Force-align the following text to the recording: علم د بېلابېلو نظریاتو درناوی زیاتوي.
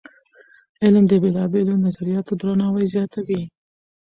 علم 0.83 1.05
د 1.07 1.13
بېلابېلو 1.23 1.81
نظریاتو 1.85 2.33
درناوی 2.41 2.85
زیاتوي. 2.95 3.41